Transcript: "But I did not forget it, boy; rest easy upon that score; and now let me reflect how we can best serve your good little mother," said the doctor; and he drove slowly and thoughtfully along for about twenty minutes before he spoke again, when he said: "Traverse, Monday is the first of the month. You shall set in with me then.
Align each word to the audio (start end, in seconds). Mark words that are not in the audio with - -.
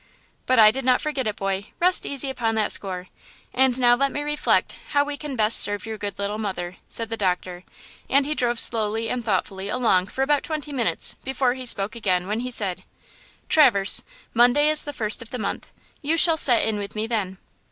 "But 0.47 0.57
I 0.57 0.71
did 0.71 0.83
not 0.83 0.99
forget 0.99 1.27
it, 1.27 1.35
boy; 1.35 1.67
rest 1.79 2.07
easy 2.07 2.31
upon 2.31 2.55
that 2.55 2.71
score; 2.71 3.09
and 3.53 3.77
now 3.77 3.93
let 3.93 4.11
me 4.11 4.23
reflect 4.23 4.75
how 4.93 5.03
we 5.03 5.15
can 5.15 5.35
best 5.35 5.59
serve 5.59 5.85
your 5.85 5.99
good 5.99 6.17
little 6.17 6.39
mother," 6.39 6.77
said 6.87 7.09
the 7.11 7.17
doctor; 7.17 7.63
and 8.09 8.25
he 8.25 8.33
drove 8.33 8.57
slowly 8.59 9.11
and 9.11 9.23
thoughtfully 9.23 9.69
along 9.69 10.07
for 10.07 10.23
about 10.23 10.41
twenty 10.41 10.73
minutes 10.73 11.17
before 11.23 11.53
he 11.53 11.67
spoke 11.67 11.95
again, 11.95 12.25
when 12.25 12.39
he 12.39 12.49
said: 12.49 12.83
"Traverse, 13.47 14.03
Monday 14.33 14.69
is 14.69 14.85
the 14.85 14.91
first 14.91 15.21
of 15.21 15.29
the 15.29 15.37
month. 15.37 15.71
You 16.01 16.17
shall 16.17 16.35
set 16.35 16.63
in 16.63 16.79
with 16.79 16.95
me 16.95 17.05
then. 17.05 17.37